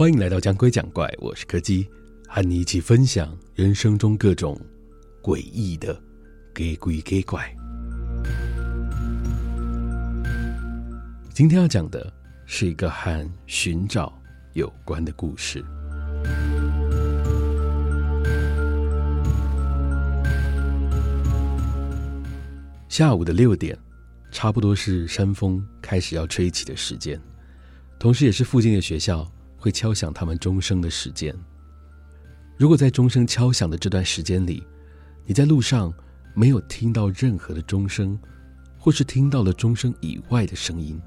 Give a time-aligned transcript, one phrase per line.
[0.00, 1.86] 欢迎来到讲鬼讲怪，我是柯基，
[2.26, 4.58] 和你一起分享人生中各种
[5.22, 6.02] 诡异的
[6.54, 7.54] 给鬼给怪。
[11.34, 12.10] 今天要讲的
[12.46, 14.10] 是一个和寻找
[14.54, 15.62] 有关的故事。
[22.88, 23.78] 下午的六点，
[24.32, 27.20] 差不多是山风开始要吹起的时间，
[27.98, 31.32] 同时也是附近的学校会敲响他们钟声的时间。
[32.56, 34.66] 如果在钟声敲响的这段时间里，
[35.26, 35.92] 你在路上
[36.34, 38.18] 没有听到任何的钟声，
[38.78, 41.00] 或是听到了钟声以外的声音，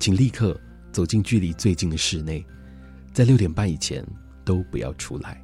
[0.00, 0.58] 请立刻
[0.90, 2.44] 走进距离最近的室内，
[3.12, 4.04] 在六点半以前
[4.44, 5.40] 都不要出来。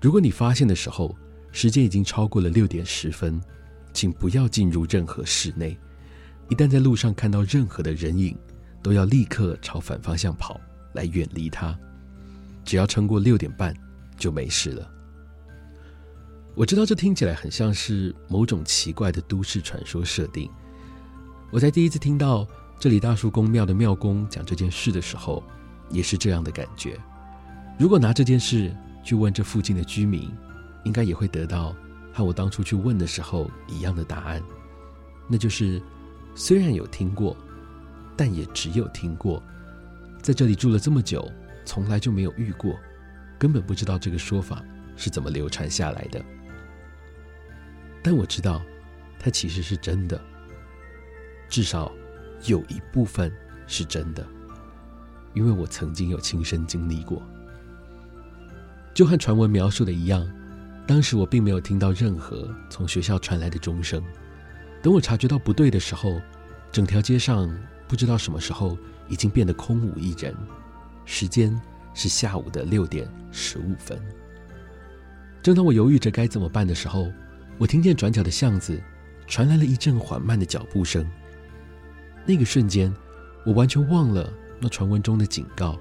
[0.00, 1.16] 如果你发现的时候，
[1.50, 3.40] 时间已经超过了六点十分，
[3.92, 5.78] 请不要进入任何室内。
[6.50, 8.36] 一旦在路上看到任何的人影，
[8.82, 10.60] 都要立刻朝反方向跑，
[10.94, 11.78] 来远离它。
[12.64, 13.74] 只要撑过六点半，
[14.16, 14.90] 就没事了。
[16.54, 20.50] 我知道这听起来很像是某种奇怪的都市传说设定。
[21.50, 22.46] 我在第一次听到
[22.78, 25.42] 这里大树公庙的庙公讲这件事的时候，
[25.90, 26.98] 也是这样的感觉。
[27.78, 30.32] 如果拿这件事去问这附近的居民，
[30.84, 31.74] 应该也会得到。
[32.16, 34.40] 和我当初去问的时候一样的答案，
[35.28, 35.82] 那就是
[36.36, 37.36] 虽然有听过，
[38.16, 39.42] 但也只有听过，
[40.24, 41.30] 在这里住了这么久，
[41.66, 42.80] 从来就没有遇过，
[43.38, 44.64] 根本不知道这个说法
[44.96, 46.24] 是怎么流传下来的。
[48.02, 48.62] 但我知道，
[49.18, 50.18] 它其实是真的，
[51.46, 51.92] 至少
[52.46, 53.30] 有一部分
[53.66, 54.26] 是真的，
[55.34, 57.22] 因为我曾经有亲身经历过，
[58.94, 60.26] 就和传闻描述的一样。
[60.86, 64.02] 当时我并没有听到任何从学校传来的钟声。
[64.82, 66.18] 等我察觉到不对的时候，
[66.72, 67.54] 整条街上
[67.86, 70.34] 不知道什么时候已经变得空无一人。
[71.04, 71.60] 时间
[71.92, 74.00] 是下午的六点十五分。
[75.42, 77.12] 正当我犹豫着该怎么办的时候，
[77.58, 78.80] 我听见转角的巷子
[79.26, 81.08] 传来了一阵缓慢的脚步声。
[82.26, 82.94] 那个瞬间，
[83.44, 85.78] 我完全忘了那传闻中的警告。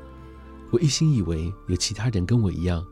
[0.72, 2.86] 我一心以为有其他人跟我一样，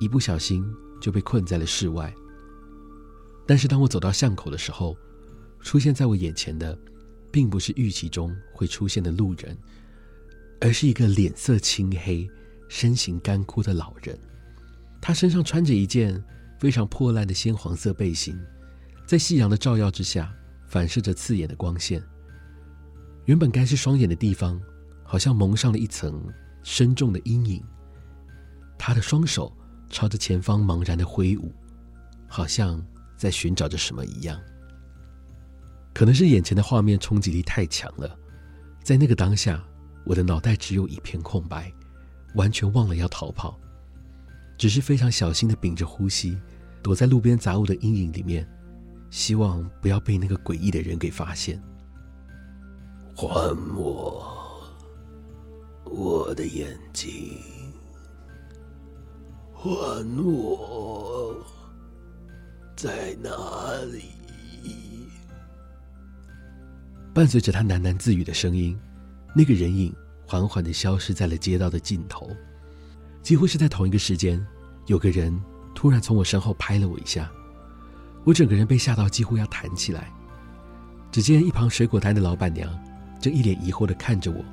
[0.00, 0.64] 一不小心。
[1.00, 2.14] 就被困在了室外。
[3.44, 4.96] 但是当我走到巷口的时候，
[5.60, 6.78] 出现在我眼前的，
[7.30, 9.54] 并不是预期中会出现的路人，
[10.64, 12.26] 而是一个脸色青黑、
[12.70, 14.18] 身形干枯的老人。
[14.98, 16.24] 他身上穿着一件
[16.58, 18.34] 非常破烂的鲜黄色背心，
[19.06, 20.34] 在夕阳的照耀之下，
[20.66, 22.02] 反射着刺眼的光线。
[23.26, 24.58] 原本该是双眼的地方，
[25.02, 26.32] 好像蒙上了一层
[26.62, 27.62] 深重的阴影。
[28.78, 29.54] 他的双手。
[29.90, 31.54] 朝着前方茫然的挥舞，
[32.26, 32.84] 好像
[33.16, 34.40] 在寻找着什么一样。
[35.92, 38.18] 可能是眼前的画面冲击力太强了，
[38.82, 39.62] 在那个当下，
[40.04, 41.72] 我的脑袋只有一片空白，
[42.34, 43.58] 完全忘了要逃跑，
[44.58, 46.38] 只是非常小心的屏着呼吸，
[46.82, 48.46] 躲在路边杂物的阴影里面，
[49.10, 51.62] 希望不要被那个诡异的人给发现。
[53.16, 53.26] 还
[53.74, 54.70] 我
[55.84, 57.38] 我的眼睛！
[59.54, 59.70] 还
[60.22, 61.36] 我，
[62.76, 63.30] 在哪
[63.92, 64.02] 里？
[67.14, 68.76] 伴随着他喃喃自语的声音，
[69.34, 69.94] 那个人影
[70.26, 72.30] 缓缓地消失在了街道的尽头。
[73.22, 74.44] 几乎是在同一个时间，
[74.86, 75.38] 有个人
[75.74, 77.30] 突然从我身后拍了我一下，
[78.24, 80.12] 我整个人被吓到几乎要弹起来。
[81.10, 82.72] 只见一旁水果摊的老板娘
[83.20, 84.44] 正一脸疑惑地看着我，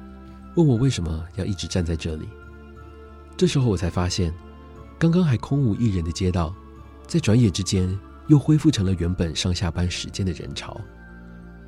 [0.56, 2.28] 问我为什么要一直站在这里。
[3.38, 4.34] 这时候我才发现。
[5.00, 6.54] 刚刚还空无一人的街道，
[7.08, 10.80] 在转眼之间又恢复成了原本上下班时间的人潮。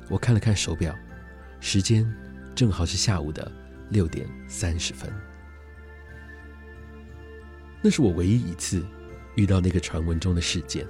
[0.08, 0.94] 我看了看手表，
[1.58, 2.08] 时间
[2.54, 3.50] 正好是下午的
[3.90, 5.12] 六点三十分。
[7.82, 8.84] 那是我唯一一次
[9.36, 10.86] 遇到那个传闻中的事件。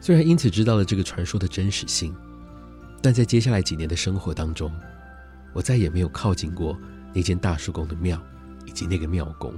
[0.00, 2.14] 虽然因此知道了这个传说的真实性，
[3.00, 4.70] 但在接下来几年的生活当中，
[5.52, 6.78] 我再也没有靠近过
[7.14, 8.20] 那间大树公的庙
[8.66, 9.54] 以及那个庙公。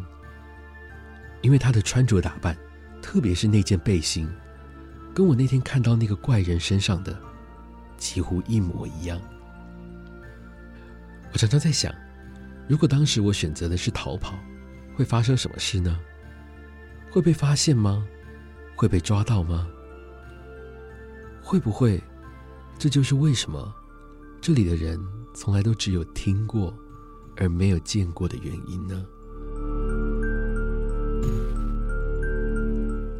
[1.42, 2.56] 因为他的穿着打扮，
[3.02, 4.28] 特别是那件背心，
[5.12, 7.18] 跟我那天看到那个怪人身上的
[7.96, 9.20] 几乎一模一样。
[11.32, 11.94] 我常常在想，
[12.68, 14.38] 如果当时我选择的是逃跑，
[14.96, 15.98] 会发生什么事呢？
[17.10, 18.06] 会被发现吗？
[18.74, 19.66] 会被抓到吗？
[21.42, 22.02] 会不会，
[22.78, 23.74] 这就是为什么
[24.40, 24.98] 这里的人
[25.34, 26.76] 从来都只有听过，
[27.36, 29.04] 而没有见过的原因呢？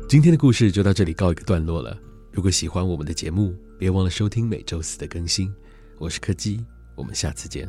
[0.08, 1.98] 今天的故事就到这里告一个段落了。
[2.32, 5.52] 如果喜欢我们的节目，别忘了收听每周四的更新。
[5.98, 6.64] 我是柯基，
[6.98, 7.68] 我们下次见。